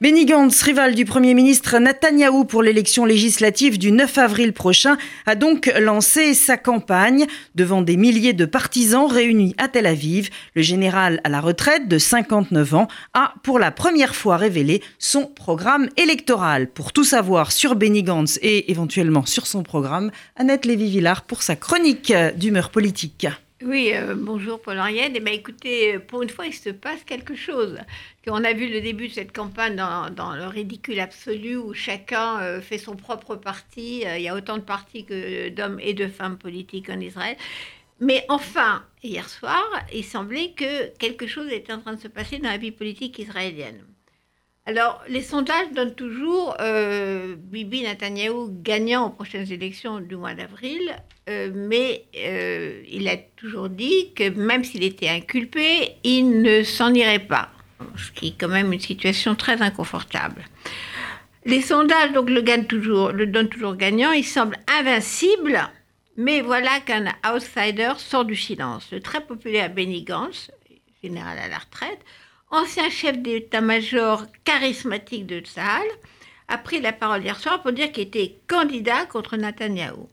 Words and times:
Benny 0.00 0.26
Gantz, 0.26 0.62
rival 0.62 0.94
du 0.94 1.04
Premier 1.04 1.34
ministre 1.34 1.76
Netanyahou 1.80 2.44
pour 2.44 2.62
l'élection 2.62 3.04
législative 3.04 3.80
du 3.80 3.90
9 3.90 4.18
avril 4.18 4.52
prochain, 4.52 4.96
a 5.26 5.34
donc 5.34 5.72
lancé 5.80 6.34
sa 6.34 6.56
campagne 6.56 7.26
devant 7.56 7.82
des 7.82 7.96
milliers 7.96 8.32
de 8.32 8.44
partisans 8.44 9.06
réunis 9.06 9.56
à 9.58 9.66
Tel 9.66 9.86
Aviv. 9.86 10.30
Le 10.54 10.62
général 10.62 11.20
à 11.24 11.28
la 11.28 11.40
retraite 11.40 11.88
de 11.88 11.98
59 11.98 12.74
ans 12.74 12.86
a 13.12 13.34
pour 13.42 13.58
la 13.58 13.72
première 13.72 14.14
fois 14.14 14.36
révélé 14.36 14.84
son 15.00 15.26
programme 15.26 15.88
électoral. 15.96 16.68
Pour 16.70 16.92
tout 16.92 17.02
savoir 17.02 17.50
sur 17.50 17.74
Benny 17.74 18.04
Gantz 18.04 18.38
et 18.40 18.70
éventuellement 18.70 19.26
sur 19.26 19.48
son 19.48 19.64
programme, 19.64 20.12
Annette 20.36 20.64
Lévy-Villard 20.64 21.22
pour 21.22 21.42
sa 21.42 21.56
chronique 21.56 22.12
d'humeur 22.36 22.70
politique. 22.70 23.26
Oui, 23.60 23.90
euh, 23.92 24.14
bonjour 24.16 24.62
Paul-Henriette. 24.62 25.14
Eh 25.16 25.20
bien, 25.20 25.32
écoutez, 25.32 25.98
pour 25.98 26.22
une 26.22 26.28
fois, 26.28 26.46
il 26.46 26.54
se 26.54 26.70
passe 26.70 27.02
quelque 27.02 27.34
chose. 27.34 27.76
On 28.28 28.44
a 28.44 28.52
vu 28.52 28.68
le 28.68 28.80
début 28.80 29.08
de 29.08 29.12
cette 29.12 29.32
campagne 29.32 29.74
dans, 29.74 30.36
le 30.36 30.46
ridicule 30.46 31.00
absolu 31.00 31.56
où 31.56 31.74
chacun 31.74 32.40
euh, 32.40 32.60
fait 32.60 32.78
son 32.78 32.94
propre 32.94 33.34
parti. 33.34 34.04
Euh, 34.06 34.16
il 34.16 34.22
y 34.22 34.28
a 34.28 34.34
autant 34.36 34.58
de 34.58 34.62
partis 34.62 35.04
que 35.04 35.48
d'hommes 35.48 35.80
et 35.80 35.92
de 35.92 36.06
femmes 36.06 36.38
politiques 36.38 36.88
en 36.88 37.00
Israël. 37.00 37.36
Mais 38.00 38.24
enfin, 38.28 38.84
hier 39.02 39.28
soir, 39.28 39.64
il 39.92 40.04
semblait 40.04 40.52
que 40.52 40.96
quelque 40.98 41.26
chose 41.26 41.50
était 41.50 41.72
en 41.72 41.80
train 41.80 41.94
de 41.94 42.00
se 42.00 42.08
passer 42.08 42.38
dans 42.38 42.50
la 42.50 42.58
vie 42.58 42.70
politique 42.70 43.18
israélienne. 43.18 43.84
Alors, 44.68 45.00
les 45.08 45.22
sondages 45.22 45.72
donnent 45.74 45.94
toujours 45.94 46.54
euh, 46.60 47.36
Bibi 47.38 47.84
Netanyahu 47.84 48.48
gagnant 48.50 49.06
aux 49.06 49.10
prochaines 49.10 49.50
élections 49.50 49.98
du 49.98 50.14
mois 50.14 50.34
d'avril, 50.34 50.94
euh, 51.30 51.50
mais 51.54 52.04
euh, 52.18 52.82
il 52.86 53.08
a 53.08 53.16
toujours 53.16 53.70
dit 53.70 54.12
que 54.14 54.28
même 54.28 54.64
s'il 54.64 54.84
était 54.84 55.08
inculpé, 55.08 55.94
il 56.04 56.42
ne 56.42 56.62
s'en 56.64 56.92
irait 56.92 57.18
pas, 57.18 57.48
ce 57.96 58.10
qui 58.10 58.28
est 58.28 58.34
quand 58.38 58.48
même 58.48 58.70
une 58.74 58.80
situation 58.80 59.34
très 59.34 59.62
inconfortable. 59.62 60.44
Les 61.46 61.62
sondages 61.62 62.12
donc 62.12 62.28
le, 62.28 62.42
gagnent 62.42 62.66
toujours, 62.66 63.12
le 63.12 63.26
donnent 63.26 63.48
toujours 63.48 63.74
gagnant, 63.74 64.12
il 64.12 64.22
semble 64.22 64.58
invincible, 64.78 65.62
mais 66.18 66.42
voilà 66.42 66.80
qu'un 66.80 67.06
outsider 67.26 67.92
sort 67.96 68.26
du 68.26 68.36
silence. 68.36 68.88
Le 68.92 69.00
très 69.00 69.22
populaire 69.22 69.72
Benny 69.72 70.02
Gantz, 70.02 70.50
général 71.02 71.38
à 71.38 71.48
la 71.48 71.56
retraite, 71.56 72.00
ancien 72.50 72.90
chef 72.90 73.18
d'état-major 73.18 74.24
charismatique 74.44 75.26
de 75.26 75.40
Tsahal, 75.40 75.86
a 76.48 76.58
pris 76.58 76.80
la 76.80 76.92
parole 76.92 77.22
hier 77.22 77.38
soir 77.38 77.62
pour 77.62 77.72
dire 77.72 77.92
qu'il 77.92 78.04
était 78.04 78.36
candidat 78.46 79.04
contre 79.06 79.36
Netanyahou. 79.36 80.08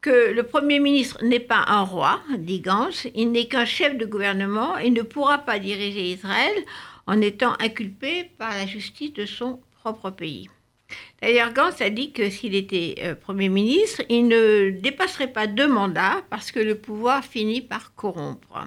Que 0.00 0.32
le 0.32 0.42
Premier 0.44 0.78
ministre 0.78 1.18
n'est 1.24 1.40
pas 1.40 1.64
un 1.66 1.82
roi, 1.82 2.20
dit 2.38 2.60
Gantz, 2.60 3.08
il 3.14 3.32
n'est 3.32 3.48
qu'un 3.48 3.64
chef 3.64 3.96
de 3.96 4.06
gouvernement 4.06 4.76
et 4.78 4.90
ne 4.90 5.02
pourra 5.02 5.38
pas 5.38 5.58
diriger 5.58 6.12
Israël 6.12 6.54
en 7.06 7.20
étant 7.20 7.54
inculpé 7.58 8.30
par 8.38 8.50
la 8.50 8.66
justice 8.66 9.12
de 9.14 9.26
son 9.26 9.60
propre 9.80 10.10
pays. 10.10 10.48
D'ailleurs, 11.20 11.52
Gantz 11.52 11.80
a 11.80 11.90
dit 11.90 12.12
que 12.12 12.30
s'il 12.30 12.54
était 12.54 12.96
euh, 12.98 13.14
Premier 13.14 13.48
ministre, 13.48 14.02
il 14.08 14.28
ne 14.28 14.70
dépasserait 14.70 15.32
pas 15.32 15.46
deux 15.46 15.66
mandats 15.66 16.22
parce 16.30 16.52
que 16.52 16.60
le 16.60 16.76
pouvoir 16.76 17.24
finit 17.24 17.62
par 17.62 17.94
corrompre. 17.94 18.66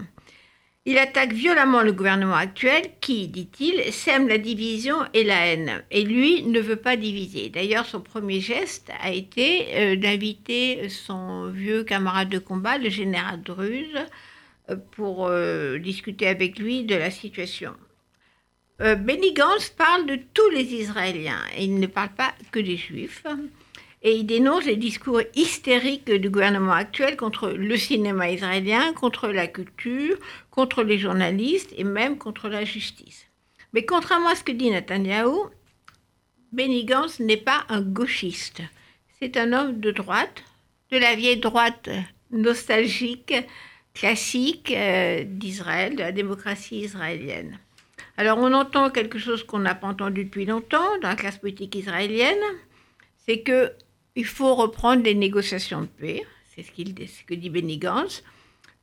Il 0.90 0.98
attaque 0.98 1.34
violemment 1.34 1.82
le 1.82 1.92
gouvernement 1.92 2.38
actuel 2.38 2.82
qui, 3.02 3.28
dit-il, 3.28 3.92
sème 3.92 4.30
la 4.30 4.38
division 4.38 4.96
et 5.14 5.26
la 5.26 5.48
haine. 5.48 5.84
Et 5.92 6.02
lui 6.02 6.44
ne 6.44 6.62
veut 6.62 6.78
pas 6.78 6.96
diviser. 6.96 7.50
D'ailleurs, 7.50 7.86
son 7.86 8.00
premier 8.00 8.40
geste 8.40 8.90
a 9.02 9.12
été 9.12 9.68
euh, 9.76 9.96
d'inviter 9.98 10.88
son 10.88 11.50
vieux 11.50 11.84
camarade 11.84 12.30
de 12.30 12.40
combat, 12.40 12.78
le 12.78 12.88
général 12.88 13.42
Druz, 13.42 13.98
euh, 14.70 14.78
pour 14.92 15.28
euh, 15.28 15.78
discuter 15.78 16.26
avec 16.26 16.58
lui 16.58 16.86
de 16.86 16.96
la 16.96 17.12
situation. 17.12 17.74
Benny 18.80 19.34
parle 19.76 20.06
de 20.06 20.20
tous 20.34 20.50
les 20.52 20.74
Israéliens. 20.74 21.44
Il 21.60 21.82
ne 21.82 21.88
parle 21.88 22.14
pas 22.16 22.34
que 22.52 22.60
des 22.60 22.78
Juifs 22.78 23.26
et 24.08 24.16
il 24.16 24.26
dénonce 24.26 24.64
les 24.64 24.78
discours 24.78 25.22
hystériques 25.36 26.10
du 26.10 26.30
gouvernement 26.30 26.72
actuel 26.72 27.18
contre 27.18 27.50
le 27.50 27.76
cinéma 27.76 28.30
israélien, 28.30 28.94
contre 28.94 29.28
la 29.28 29.48
culture, 29.48 30.16
contre 30.50 30.82
les 30.82 30.98
journalistes 30.98 31.74
et 31.76 31.84
même 31.84 32.18
contre 32.18 32.48
la 32.48 32.64
justice. 32.64 33.28
Mais 33.74 33.84
contrairement 33.84 34.30
à 34.30 34.36
ce 34.36 34.46
que 34.46 34.54
dit 34.54 34.72
Netanyahou, 34.72 35.50
Benny 36.54 36.86
Gantz 36.86 37.20
n'est 37.20 37.36
pas 37.36 37.66
un 37.68 37.82
gauchiste. 37.82 38.62
C'est 39.20 39.36
un 39.36 39.52
homme 39.52 39.82
de 39.82 39.92
droite, 39.92 40.42
de 40.90 40.98
la 40.98 41.14
vieille 41.16 41.42
droite 41.42 41.90
nostalgique, 42.32 43.34
classique 43.94 44.72
euh, 44.72 45.26
d'Israël, 45.28 45.98
de 45.98 46.04
la 46.04 46.14
démocratie 46.14 46.80
israélienne. 46.80 47.60
Alors 48.16 48.38
on 48.38 48.54
entend 48.54 48.90
quelque 48.90 49.20
chose 49.20 49.44
qu'on 49.44 49.60
n'a 49.60 49.76
pas 49.76 49.88
entendu 49.88 50.24
depuis 50.24 50.46
longtemps 50.46 50.98
dans 51.02 51.10
la 51.10 51.18
classe 51.18 51.40
politique 51.40 51.76
israélienne, 51.76 52.38
c'est 53.26 53.42
que 53.42 53.74
il 54.18 54.26
faut 54.26 54.56
reprendre 54.56 55.04
les 55.04 55.14
négociations 55.14 55.82
de 55.82 55.86
paix, 55.86 56.24
c'est 56.56 56.64
ce, 56.64 57.24
que 57.24 57.36
dit 57.36 57.52
Benny 57.52 57.78
Gantz, 57.78 58.24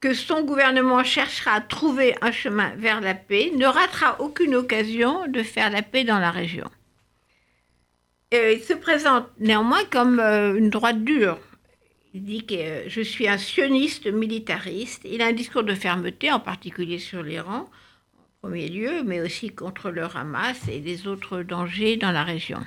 que 0.00 0.14
son 0.14 0.44
gouvernement 0.44 1.02
cherchera 1.02 1.54
à 1.54 1.60
trouver 1.60 2.14
un 2.20 2.30
chemin 2.30 2.72
vers 2.76 3.00
la 3.00 3.14
paix, 3.14 3.50
ne 3.56 3.66
ratera 3.66 4.20
aucune 4.20 4.54
occasion 4.54 5.26
de 5.26 5.42
faire 5.42 5.70
la 5.70 5.82
paix 5.82 6.04
dans 6.04 6.20
la 6.20 6.30
région. 6.30 6.70
il 8.30 8.62
se 8.62 8.74
présente 8.74 9.26
néanmoins 9.40 9.84
comme 9.90 10.20
euh, 10.20 10.54
une 10.54 10.70
droite 10.70 11.02
dure. 11.02 11.40
Il 12.12 12.22
dit 12.22 12.46
que 12.46 12.54
euh, 12.54 12.88
je 12.88 13.00
suis 13.00 13.26
un 13.26 13.38
sioniste 13.38 14.06
militariste. 14.06 15.02
Il 15.04 15.20
a 15.20 15.26
un 15.26 15.32
discours 15.32 15.64
de 15.64 15.74
fermeté, 15.74 16.30
en 16.30 16.38
particulier 16.38 17.00
sur 17.00 17.24
l'Iran, 17.24 17.68
en 18.18 18.48
premier 18.48 18.68
lieu, 18.68 19.02
mais 19.02 19.20
aussi 19.20 19.50
contre 19.50 19.90
le 19.90 20.04
Hamas 20.04 20.68
et 20.68 20.78
les 20.78 21.08
autres 21.08 21.42
dangers 21.42 21.96
dans 21.96 22.12
la 22.12 22.22
région. 22.22 22.64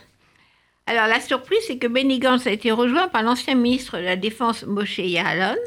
Alors 0.90 1.08
la 1.08 1.20
surprise, 1.20 1.59
c'est 1.68 1.78
que 1.78 1.88
Benny 1.88 2.18
Gantz 2.18 2.48
a 2.48 2.52
été 2.52 2.72
rejoint 2.72 3.09
par 3.09 3.22
l'ancien 3.22 3.56
ministre 3.56 3.98
de 3.98 4.03
la 4.03 4.16
Défense 4.16 4.64
Moshe 4.66 5.00
Yaalon. 5.00 5.58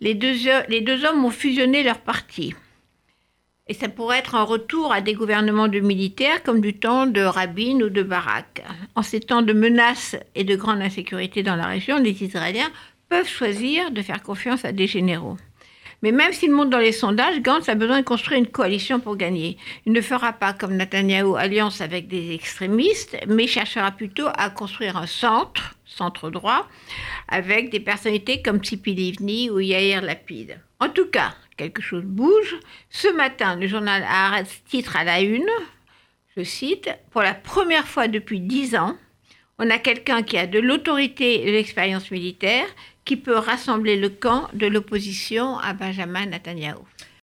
Les 0.00 0.14
deux, 0.14 0.34
les 0.68 0.82
deux 0.82 1.06
hommes 1.06 1.24
ont 1.24 1.30
fusionné 1.30 1.82
leurs 1.82 2.00
partis. 2.00 2.54
Et 3.68 3.72
ça 3.74 3.88
pourrait 3.88 4.18
être 4.18 4.34
un 4.34 4.42
retour 4.42 4.92
à 4.92 5.00
des 5.00 5.14
gouvernements 5.14 5.68
de 5.68 5.80
militaires 5.80 6.42
comme 6.42 6.60
du 6.60 6.74
temps 6.74 7.06
de 7.06 7.22
Rabin 7.22 7.80
ou 7.80 7.88
de 7.88 8.02
Barak. 8.02 8.62
En 8.96 9.02
ces 9.02 9.20
temps 9.20 9.40
de 9.40 9.54
menaces 9.54 10.16
et 10.34 10.44
de 10.44 10.56
grande 10.56 10.82
insécurité 10.82 11.42
dans 11.42 11.56
la 11.56 11.66
région, 11.66 11.98
les 11.98 12.22
Israéliens 12.22 12.70
peuvent 13.08 13.28
choisir 13.28 13.90
de 13.92 14.02
faire 14.02 14.22
confiance 14.22 14.66
à 14.66 14.72
des 14.72 14.86
généraux. 14.86 15.38
Mais 16.02 16.12
même 16.12 16.32
s'il 16.32 16.50
monte 16.50 16.70
dans 16.70 16.78
les 16.78 16.92
sondages, 16.92 17.40
Gantz 17.42 17.68
a 17.68 17.74
besoin 17.74 18.00
de 18.00 18.04
construire 18.04 18.38
une 18.38 18.46
coalition 18.46 19.00
pour 19.00 19.16
gagner. 19.16 19.58
Il 19.84 19.92
ne 19.92 20.00
fera 20.00 20.32
pas 20.32 20.52
comme 20.52 20.76
Netanyahu 20.76 21.36
alliance 21.36 21.80
avec 21.80 22.08
des 22.08 22.32
extrémistes, 22.32 23.16
mais 23.26 23.46
cherchera 23.46 23.90
plutôt 23.90 24.28
à 24.34 24.50
construire 24.50 24.96
un 24.96 25.06
centre, 25.06 25.74
centre 25.84 26.30
droit, 26.30 26.66
avec 27.28 27.70
des 27.70 27.80
personnalités 27.80 28.40
comme 28.40 28.60
Tzipi 28.60 28.94
Livni 28.94 29.50
ou 29.50 29.60
Yair 29.60 30.02
Lapid. 30.02 30.58
En 30.78 30.88
tout 30.88 31.06
cas, 31.06 31.34
quelque 31.56 31.82
chose 31.82 32.04
bouge. 32.04 32.56
Ce 32.88 33.08
matin, 33.14 33.56
le 33.56 33.66
journal 33.66 34.02
Haaretz 34.08 34.62
titre 34.68 34.96
à 34.96 35.04
la 35.04 35.20
une, 35.20 35.50
je 36.36 36.42
cite, 36.42 36.88
Pour 37.10 37.22
la 37.22 37.34
première 37.34 37.86
fois 37.86 38.08
depuis 38.08 38.40
dix 38.40 38.74
ans, 38.76 38.96
on 39.60 39.68
a 39.68 39.78
quelqu'un 39.78 40.22
qui 40.22 40.38
a 40.38 40.46
de 40.46 40.58
l'autorité 40.58 41.42
et 41.42 41.46
de 41.46 41.52
l'expérience 41.52 42.10
militaire, 42.10 42.64
qui 43.04 43.16
peut 43.16 43.36
rassembler 43.36 43.96
le 43.96 44.08
camp 44.08 44.48
de 44.54 44.66
l'opposition 44.66 45.58
à 45.58 45.74
Benjamin 45.74 46.26
Netanyahu. 46.26 46.78